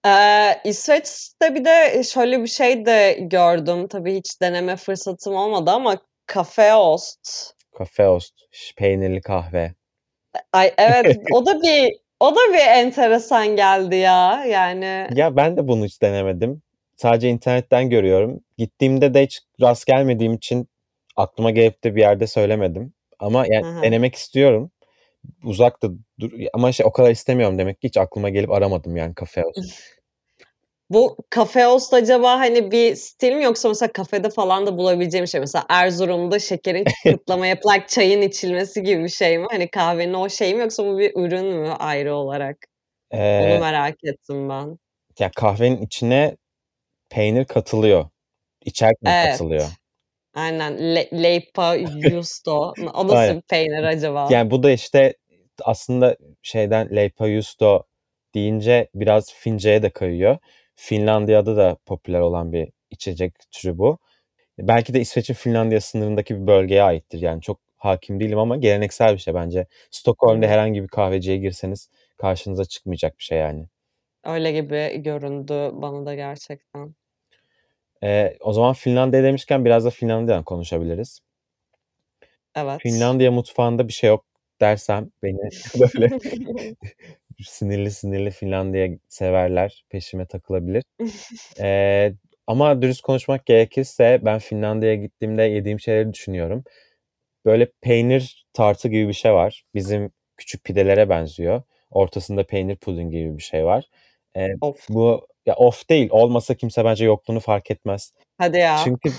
[0.07, 3.89] Ee, İsveç'te bir de şöyle bir şey de gördüm.
[3.89, 5.97] Tabii hiç deneme fırsatım olmadı ama
[6.35, 7.53] Cafe Ost.
[7.79, 9.75] Kafe ost, ş- peynirli kahve.
[10.53, 14.45] Ay evet o da bir o da bir enteresan geldi ya.
[14.45, 16.63] Yani Ya ben de bunu hiç denemedim.
[16.97, 18.41] Sadece internetten görüyorum.
[18.59, 20.69] Gittiğimde de hiç rast gelmediğim için
[21.17, 22.93] aklıma gelip de bir yerde söylemedim.
[23.19, 23.83] Ama yani hı.
[23.83, 24.71] denemek istiyorum.
[25.45, 25.89] Uzakta
[26.21, 29.81] dur ama şey o kadar istemiyorum demek ki hiç aklıma gelip aramadım yani kafe ost.
[30.91, 35.41] bu Cafe Ost acaba hani bir stil mi yoksa mesela kafede falan da bulabileceğim şey.
[35.41, 39.47] Mesela Erzurum'da şekerin kıtlama yapılarak çayın içilmesi gibi bir şey mi?
[39.51, 42.57] Hani kahvenin o şey mi yoksa bu bir ürün mü ayrı olarak?
[43.13, 44.79] Onu Ee, merak ettim ben.
[45.19, 46.37] ya kahvenin içine
[47.09, 48.09] peynir katılıyor.
[48.65, 49.33] İçerken Evet.
[49.33, 49.69] katılıyor.
[50.37, 50.95] Aynen.
[50.95, 52.75] Le Leipa Justo.
[52.95, 53.37] O nasıl Aynen.
[53.37, 54.29] bir peynir acaba?
[54.31, 55.15] Yani bu da işte
[55.65, 57.83] aslında şeyden Leipa Justo
[58.35, 60.39] deyince biraz Fince'ye de kayıyor.
[60.75, 63.99] Finlandiya'da da popüler olan bir içecek türü bu.
[64.59, 67.21] Belki de İsveç'in Finlandiya sınırındaki bir bölgeye aittir.
[67.21, 69.67] Yani çok hakim değilim ama geleneksel bir şey bence.
[70.47, 70.51] Hı.
[70.51, 73.67] herhangi bir kahveciye girseniz karşınıza çıkmayacak bir şey yani.
[74.25, 76.95] Öyle gibi göründü bana da gerçekten.
[78.03, 81.21] Ee, o zaman Finlandiya demişken biraz da Finlandiya'dan konuşabiliriz.
[82.57, 82.81] Evet.
[82.83, 84.25] Finlandiya mutfağında bir şey yok
[84.61, 85.39] dersem beni
[85.81, 86.19] böyle
[87.47, 90.85] sinirli sinirli Finlandiya severler peşime takılabilir.
[91.61, 92.15] Eee,
[92.47, 96.65] ama dürüst konuşmak gerekirse ben Finlandiya'ya gittiğimde yediğim şeyleri düşünüyorum.
[97.45, 99.65] Böyle peynir tartı gibi bir şey var.
[99.75, 101.63] Bizim küçük pidelere benziyor.
[101.91, 103.85] Ortasında peynir puding gibi bir şey var.
[104.37, 104.87] Eee, Of.
[104.89, 106.09] bu ya of değil.
[106.11, 108.13] Olmasa kimse bence yokluğunu fark etmez.
[108.39, 108.77] Hadi ya.
[108.85, 109.13] Çünkü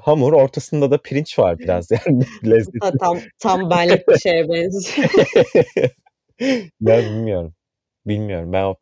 [0.00, 2.98] hamur ortasında da pirinç var biraz yani lezzeti.
[3.00, 5.08] Tam tam benlik bir şeye benziyor.
[6.80, 7.54] ya bilmiyorum.
[8.06, 8.52] Bilmiyorum.
[8.52, 8.76] Ben o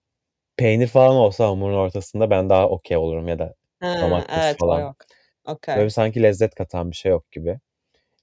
[0.57, 4.81] peynir falan olsa hamurun ortasında ben daha okey olurum ya da Ha, domates evet falan.
[4.81, 4.97] yok.
[5.47, 5.91] Böyle Okay.
[5.91, 7.59] sanki lezzet katan bir şey yok gibi.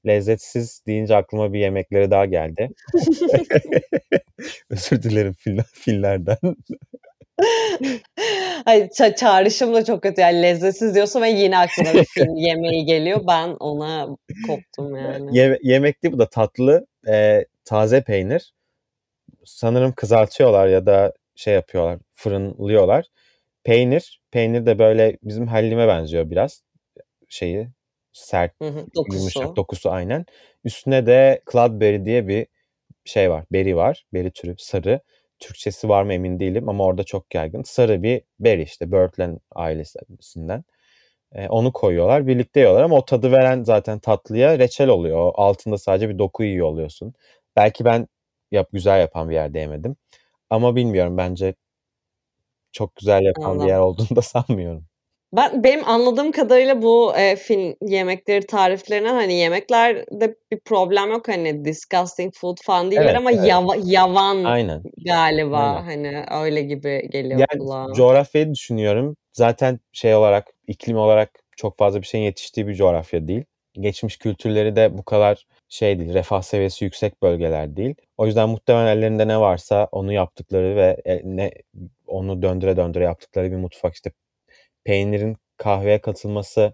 [0.06, 2.70] Lezzetsiz deyince aklıma bir yemekleri daha geldi.
[4.70, 6.38] Özür dilerim Fin Finlerden.
[8.66, 10.22] Hayır, ça çağrışım da çok kötü.
[10.22, 13.22] Yani lezzetsiz diyorsun ve yine aklına bir Fin yemeği geliyor.
[13.28, 14.08] Ben ona
[14.48, 15.38] koptum yani.
[15.38, 16.88] Ye yemek değil bu da tatlı.
[17.08, 18.54] Eee, taze peynir.
[19.46, 23.06] Sanırım kızartıyorlar ya da şey yapıyorlar, fırınlıyorlar.
[23.64, 26.64] Peynir, peynir de böyle bizim hallime benziyor biraz.
[27.30, 27.68] Şeyi
[28.14, 29.56] sert, Hı hı, yumuşak dokusu.
[29.56, 30.26] dokusu aynen.
[30.64, 32.48] Üstüne de cloudberry diye bir
[33.06, 34.06] şey var, berry var.
[34.14, 35.00] Berry türü sarı.
[35.40, 37.64] Türkçesi var mı emin değilim ama orada çok yaygın.
[37.64, 40.64] Sarı bir berry işte böğürtlen ailesinden.
[41.36, 45.32] Eee, onu koyuyorlar, birlikte yiyorlar ama o tadı veren zaten tatlıya reçel oluyor.
[45.36, 47.14] Altında sadece bir doku yiyor oluyorsun.
[47.56, 48.08] Belki ben
[48.52, 49.96] yap güzel yapan bir yerde yemedim.
[50.50, 51.56] Ama bilmiyorum bence
[52.72, 54.88] çok güzel yapan bir yer olduğunu da sanmıyorum.
[55.34, 61.28] Ben benim anladığım kadarıyla bu, eee, Fin yemekleri tariflerine, hani, yemeklerde bir problem yok.
[61.28, 63.42] Hani, disgusting food falan değiller Evet, ama evet.
[63.48, 64.84] yava yavan Aynen.
[65.06, 65.58] galiba.
[65.58, 65.84] Aynen.
[65.84, 67.88] Hani, öyle gibi geliyor Yani kulağa.
[67.96, 69.16] coğrafyayı düşünüyorum.
[69.34, 73.44] Zaten şey olarak, iklim olarak çok fazla bir şeyin yetiştiği bir coğrafya değil.
[73.74, 77.96] Geçmiş kültürleri de bu kadar şey değil, refah seviyesi yüksek bölgeler değil.
[78.18, 81.52] O yüzden muhtemelen ellerinde ne varsa onu yaptıkları ve, eee, ne
[82.08, 83.94] onu döndüre döndüre yaptıkları bir mutfak.
[83.96, 84.12] İşte
[84.88, 86.74] peynirin kahveye katılması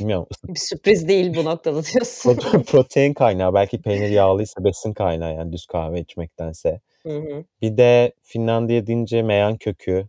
[0.00, 2.34] bilmiyorum Bir sürpriz değil bu noktada diyorsun.
[2.34, 3.54] Prote protein kaynağı.
[3.54, 6.80] Belki peynir yağlıysa besin kaynağı yani düz kahve içmektense.
[7.02, 7.44] Hı hı.
[7.62, 10.08] Bir de Finlandiya deyince meyan kökü.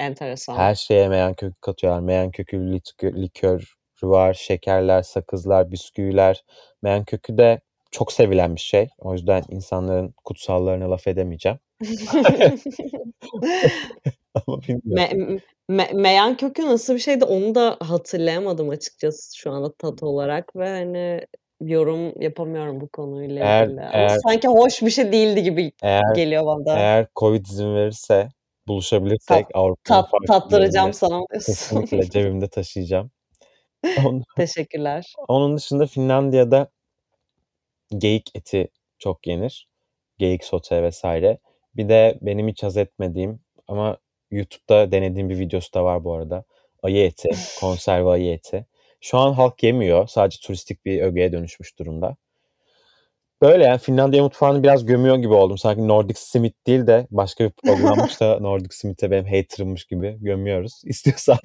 [0.00, 0.56] Enteresan.
[0.56, 2.00] Her şeye meyan kökü katıyorlar.
[2.00, 3.64] Meyan kökü litkö likörü
[4.02, 6.44] var, şekerler, sakızlar, bisküviler.
[6.82, 8.88] Meyan kökü de çok sevilen bir şey.
[8.98, 11.58] O yüzden insanların kutsallarına laf edemeyeceğim.
[14.46, 14.88] Ama bilmiyorum.
[14.88, 15.38] Me
[15.68, 20.68] me meyan kökü nasıl bir şeydi onu da hatırlayamadım açıkçası şu anda tat olarak ve,
[20.68, 21.20] hani,
[21.60, 23.80] yorum yapamıyorum bu konuyla Eğer ilgili.
[23.80, 26.78] Ama eğer sanki hoş bir şey değildi gibi Eğer geliyor bana.
[26.78, 28.32] eğer COVID izin verirse, Tat
[28.68, 31.44] buluşabilirsek Avrupa'nın tat farklı tattıracağım sana diyorsun.
[31.46, 33.10] kesinlikle cebimde taşıyacağım.
[34.06, 35.14] Onun Teşekkürler.
[35.28, 36.70] onun dışında Finlandiya'da
[37.98, 39.68] geyik eti çok yenir.
[40.18, 41.04] Geyik sote vs.
[41.76, 43.96] Bir de benim hiç haz etmediğim ama
[44.30, 46.44] YouTube'da denediğim bir videosu da var bu arada.
[46.82, 48.66] Ayı eti, konserve ayı eti.
[49.00, 50.06] Şu an halk yemiyor.
[50.06, 52.16] Sadece turistik bir ögeye dönüşmüş durumda.
[53.42, 55.58] Böyle yani Finlandiya mutfağını biraz gömüyor gibi oldum.
[55.58, 60.82] Sanki Nordic Simit değil de başka bir programmış da Nordic Simit'e benim hater'ımmış gibi gömüyoruz.
[60.84, 61.38] İstiyorsan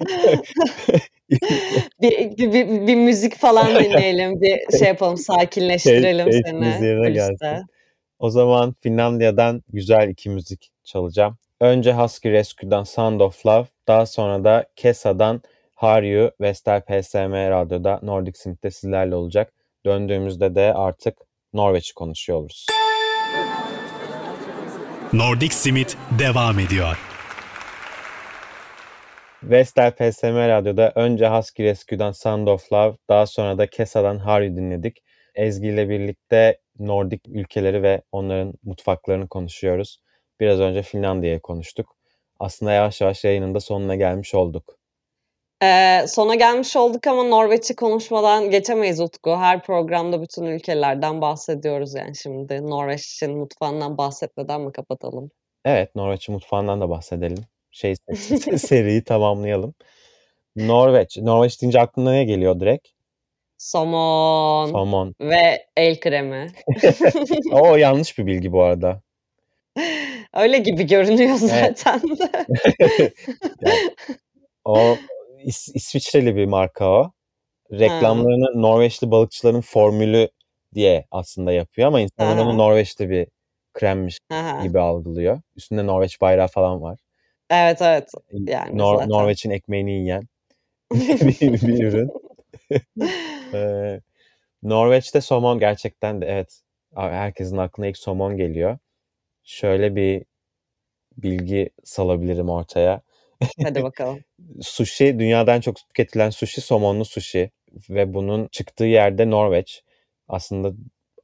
[2.02, 4.40] Bir bir bir müzik falan dinleyelim.
[4.40, 7.10] Bir şey yapalım, sakinleştirelim keyfimiz seni kuliste.
[7.10, 7.73] gelsin.
[8.18, 11.38] O zaman Finlandiya'dan güzel 2 müzik çalacağım.
[11.60, 15.42] Önce Husky Rescue'dan Sound of Love, daha sonra da Kesa'dan
[15.76, 19.52] Are You, Vestel PSM Radyo'da Nordic Simit'te sizlerle olacak.
[19.86, 21.18] Döndüğümüzde de artık
[21.52, 22.66] Norveç'i konuşuyor oluruz.
[25.12, 26.98] Nordic Simit devam ediyor.
[29.42, 35.02] Vestel PSM Radyo'da önce Husky Rescue'dan Sound of Love, daha sonra da Kesa'dan You dinledik.
[35.34, 39.98] Ezgi ile birlikte Nordik ülkeleri ve onların mutfaklarını konuşuyoruz.
[40.40, 41.96] Biraz önce Finlandiya'yı konuştuk.
[42.40, 44.78] Aslında yavaş yavaş yayının da sonuna gelmiş olduk.
[45.62, 49.36] Eee, sona gelmiş olduk ama Norveç'i konuşmadan geçemeyiz Utku.
[49.36, 52.66] Her programda bütün ülkelerden bahsediyoruz yani şimdi.
[52.66, 55.30] Norveç'in mutfağından bahsetmeden mi kapatalım?
[55.64, 57.44] Evet, Norveç'in mutfağından da bahsedelim.
[57.70, 57.94] Şey
[58.58, 59.74] seriyi tamamlayalım.
[60.56, 61.18] Norveç.
[61.18, 62.88] Norveç deyince aklına ne geliyor direkt?
[63.64, 65.14] Somon Somon.
[65.20, 66.46] ve el kremi.
[67.52, 69.02] O yanlış bir bilgi bu arada.
[70.34, 72.44] Öyle gibi görünüyor zaten de.
[73.60, 73.94] Yani
[74.64, 74.96] o
[75.44, 77.02] İs İsviçreli bir marka o.
[77.02, 77.10] Ha.
[77.72, 80.28] Reklamlarını Norveçli balıkçıların formülü
[80.74, 82.58] diye aslında yapıyor ama insanlar onu.
[82.58, 83.26] Norveçli bir
[83.72, 84.62] kremmiş hı.
[84.62, 85.40] gibi algılıyor.
[85.56, 86.98] Üstünde Norveç bayrağı falan var.
[87.50, 88.10] Evet, evet.
[88.32, 89.08] Yani Nor zaten.
[89.10, 90.22] Norveç'in ekmeğini yiyen
[90.92, 92.10] bir bir ürün.
[93.54, 94.00] Eee,
[94.62, 96.60] Norveç'te somon gerçekten de evet,
[96.94, 98.78] herkesin aklına ilk somon geliyor.
[99.44, 100.24] Şöyle bir
[101.16, 103.02] bilgi salabilirim ortaya.
[103.62, 104.20] Hadi bakalım.
[104.62, 107.50] sushi dünyadan çok tüketilen sushi somonlu sushi
[107.90, 109.82] ve bunun çıktığı yerde Norveç.
[110.28, 110.72] Aslında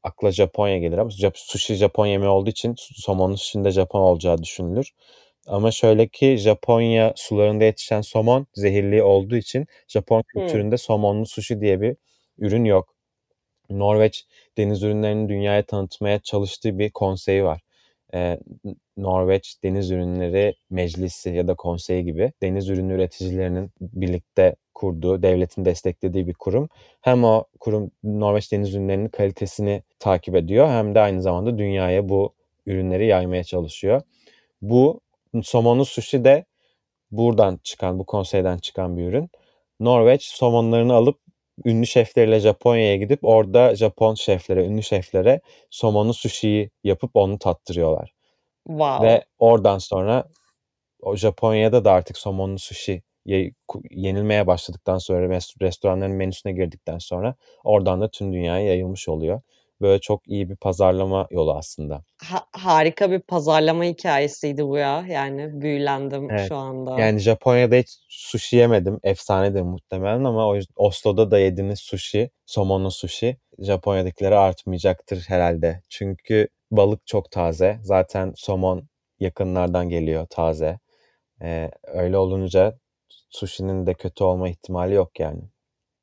[0.02, 4.90] akla Japonya gelir ama sushi Japon yemeği olduğu için somonlu sushi'nin de Japon olacağı düşünülür.
[5.46, 10.78] Ama şöyle ki Japonya sularında yetişen somon zehirli olduğu için Japon kültüründe hmm.
[10.78, 11.96] somonlu sushi diye bir
[12.40, 12.94] ürün yok.
[13.70, 14.26] Norveç
[14.58, 17.60] deniz ürünlerini dünyaya tanıtmaya çalıştığı bir konseyi var.
[18.14, 18.38] Ee,
[18.96, 26.26] Norveç Deniz Ürünleri Meclisi ya da konseyi gibi deniz ürünü üreticilerinin birlikte kurduğu, devletin desteklediği
[26.26, 26.68] bir kurum.
[27.00, 32.34] Hem o kurum Norveç deniz ürünlerinin kalitesini takip ediyor hem de aynı zamanda dünyaya bu
[32.66, 34.02] ürünleri yaymaya çalışıyor.
[34.62, 35.00] Bu
[35.42, 36.44] somonlu sushi de
[37.10, 39.30] buradan çıkan, bu konseyden çıkan bir ürün.
[39.80, 41.18] Norveç somonlarını alıp
[41.64, 48.14] ünlü şefleriyle Japonya'ya gidip orada Japon şeflere, ünlü şeflere somonlu sushi'yi yapıp onu tattırıyorlar.
[48.68, 49.06] Wow.
[49.06, 50.24] Ve oradan sonra
[51.02, 53.02] o Japonya'da da artık somonlu sushi
[53.90, 59.40] yenilmeye başladıktan sonra restoranların menüsüne girdikten sonra oradan da tüm dünyaya yayılmış oluyor.
[59.80, 62.02] Böyle çok iyi bir pazarlama yolu aslında.
[62.22, 65.04] Ha, harika bir pazarlama hikayesiydi bu ya.
[65.08, 66.48] Yani büyülendim evet.
[66.48, 67.00] şu anda.
[67.00, 69.00] Yani Japonya'da hiç sushi yemedim.
[69.02, 75.82] Efsanedir muhtemelen ama o yüzden Oslo'da da yediğiniz sushi, somonlu sushi Japonya'dakilere artmayacaktır herhalde.
[75.88, 77.78] Çünkü balık çok taze.
[77.82, 78.88] Zaten somon
[79.20, 80.78] yakınlardan geliyor taze.
[81.42, 82.78] Ee, öyle olunca
[83.30, 85.42] sushi'nin de kötü olma ihtimali yok yani.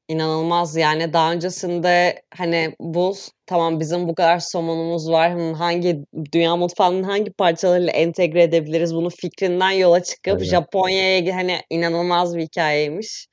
[0.07, 3.15] İnanılmaz yani daha öncesinde hani bu
[3.45, 5.53] tamam bizim bu kadar somonumuz var.
[5.53, 10.45] Hangi dünya mutfağının hangi parçalarıyla entegre edebiliriz bunu fikrinden yola çıkıp evet.
[10.45, 13.27] Japonya'ya hani inanılmaz bir hikayeymiş.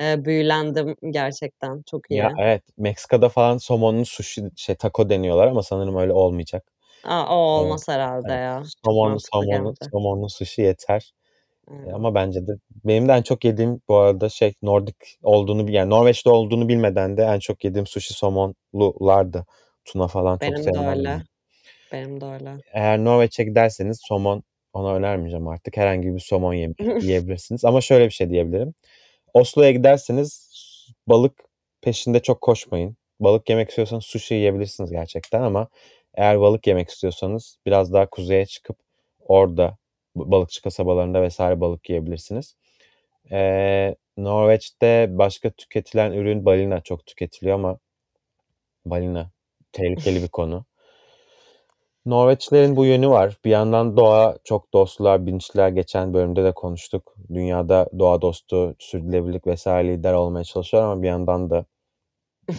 [0.00, 1.82] Ee, büyülendim gerçekten.
[1.90, 2.16] Çok iyi.
[2.16, 6.72] Ya evet Meksika'da falan somonlu sushi şey taco deniyorlar ama sanırım öyle olmayacak.
[7.04, 7.98] Aa, o olmaz evet.
[7.98, 8.40] herhalde evet.
[8.40, 8.62] ya.
[8.84, 11.12] Somonlu somonlu somonlu sushi yeter.
[11.70, 11.94] Hmm.
[11.94, 12.52] Ama bence de
[12.84, 17.22] benim de en çok yediğim bu arada şey Nordik olduğunu yani Norveç'te olduğunu bilmeden de
[17.22, 19.46] en çok yediğim sushi somonlulardı.
[19.84, 20.92] Tuna falan Benim çok sevmem.
[20.92, 21.22] Benim de öyle.
[21.92, 22.56] Benim de öyle.
[22.72, 25.76] Eğer Norveç'e giderseniz somon ona önermeyeceğim artık.
[25.76, 26.54] Herhangi bir somon
[27.00, 27.64] yiyebilirsiniz.
[27.64, 28.74] Ama şöyle bir şey diyebilirim.
[29.34, 30.50] Oslo'ya giderseniz
[31.06, 31.34] balık
[31.82, 32.96] peşinde çok koşmayın.
[33.20, 35.68] Balık yemek istiyorsanız sushi yiyebilirsiniz gerçekten ama
[36.14, 38.76] eğer balık yemek istiyorsanız biraz daha kuzeye çıkıp
[39.20, 39.76] orada
[40.16, 42.56] balıkçı kasabalarında vesaire balık yiyebilirsiniz.
[43.30, 47.78] Ee, Norveç'te başka tüketilen ürün balina çok tüketiliyor ama
[48.86, 49.30] balina
[49.72, 50.64] tehlikeli bir konu.
[52.06, 53.36] Norveçlerin bu yönü var.
[53.44, 55.68] Bir yandan doğa çok dostlar, bilinçliler.
[55.68, 57.14] Geçen bölümde de konuştuk.
[57.34, 61.64] Dünyada doğa dostu, sürdürülebilirlik vesaire lider olmaya çalışıyor ama bir yandan da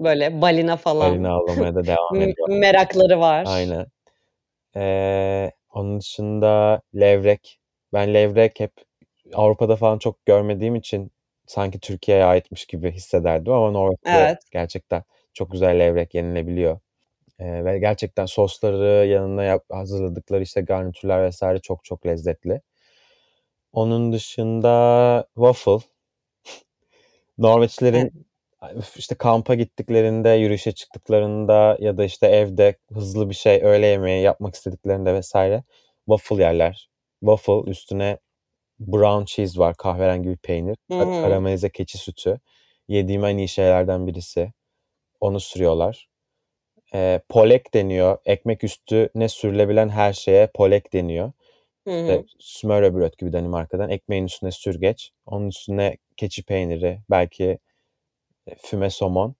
[0.00, 1.10] böyle balina falan.
[1.10, 2.48] Balina avlamaya da devam ediyor.
[2.48, 3.44] Merakları var.
[3.48, 3.86] Aynen.
[4.76, 7.60] Ee, onun dışında levrek.
[7.92, 8.72] Ben levrek hep
[9.34, 11.10] Avrupa'da falan çok görmediğim için
[11.46, 14.38] sanki Türkiye'ye aitmiş gibi hissederdim ama Norveç'te evet.
[14.50, 15.02] gerçekten
[15.34, 16.80] çok güzel levrek yenilebiliyor.
[17.38, 22.60] Ee, ve gerçekten sosları yanına yap, hazırladıkları işte garnitürler vesaire çok çok lezzetli.
[23.72, 25.78] Onun dışında waffle.
[27.38, 28.25] Norveçlerin
[28.96, 34.54] işte kampa gittiklerinde, yürüyüşe çıktıklarında ya da işte evde hızlı bir şey öğle yemeği yapmak
[34.54, 35.62] istediklerinde vesaire
[36.06, 36.90] waffle yerler.
[37.20, 38.18] Waffle üstüne
[38.80, 40.98] brown cheese var, kahverengi bir peynir, hmm.
[40.98, 42.40] karamelize keçi sütü.
[42.88, 44.52] Yediğim en iyi şeylerden birisi.
[45.20, 46.08] Onu sürüyorlar.
[46.94, 48.18] E, polek deniyor.
[48.24, 51.32] Ekmek üstüne sürülebilen her şeye polek deniyor.
[51.86, 52.00] Hı hı.
[52.00, 53.90] İşte smørrebröd gibi Danimarka'dan.
[53.90, 55.12] Ekmeğin üstüne sürgeç.
[55.26, 57.58] Onun üstüne keçi peyniri, belki
[58.62, 59.34] füme somon.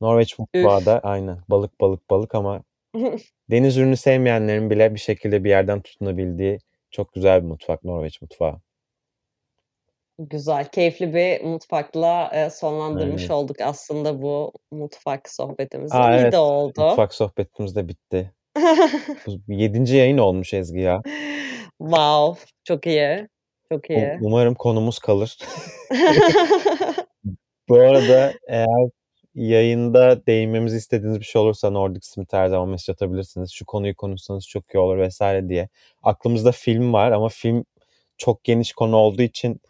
[0.00, 2.62] Norveç mutfağı da aynen balık balık balık ama
[3.50, 6.58] deniz ürünü sevmeyenlerin bile bir şekilde bir yerden tutunabildiği
[6.90, 8.60] çok güzel bir mutfak Norveç mutfağı.
[10.18, 13.34] Güzel, keyifli bir mutfakla e, sonlandırmış Aynen.
[13.34, 15.94] olduk aslında bu mutfak sohbetimizi.
[15.94, 16.32] Aa, İyi evet.
[16.32, 16.80] de oldu.
[16.80, 18.32] Mutfak sohbetimiz de bitti.
[19.48, 21.02] Yedinci yayın olmuş Ezgi ya.
[21.78, 23.28] Wow, çok iyi.
[23.72, 24.18] Çok iyi.
[24.20, 25.38] Umarım konumuz kalır.
[27.70, 28.90] Bu arada eğer
[29.34, 33.52] yayında değinmemizi istediğiniz bir şey olursa Nordic Smith her zaman mesaj atabilirsiniz.
[33.52, 35.68] Şu konuyu konuşsanız çok iyi olur vesaire diye.
[36.02, 37.64] Aklımızda film var ama film
[38.18, 39.60] çok geniş konu olduğu için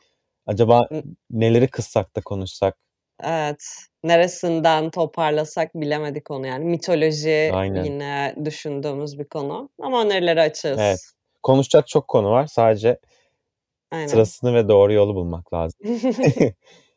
[0.46, 0.88] acaba
[1.30, 2.76] neleri kıssak da konuşsak?
[3.24, 3.64] Evet.
[4.04, 6.64] Neresinden toparlasak bilemedik onu yani.
[6.64, 7.84] Mitoloji Aynen.
[7.84, 10.78] yine düşündüğümüz bir konu ama önerileri açığız.
[10.78, 11.00] Evet.
[11.42, 12.46] Konuşacak çok konu var.
[12.46, 12.98] Sadece
[13.90, 14.06] Aynen.
[14.06, 15.78] sırasını ve doğru yolu bulmak lazım.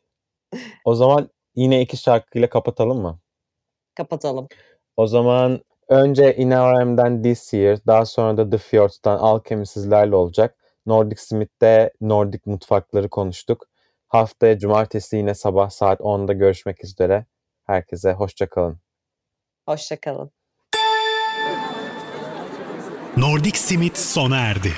[0.84, 3.18] O zaman yine iki şarkıyla kapatalım mı?
[3.94, 4.48] Kapatalım.
[4.96, 10.56] O zaman Önce InRM'den This Year, daha sonra da The Fjords'tan Alchemy sizlerle olacak.
[10.86, 13.66] Nordic Smith'te Nordic mutfakları konuştuk.
[14.08, 17.26] Haftaya cumartesi yine sabah saat 10'da görüşmek üzere.
[17.66, 18.78] Herkese hoşçakalın.
[19.68, 20.30] Hoşçakalın.
[23.16, 24.72] Nordic Simit sona erdi.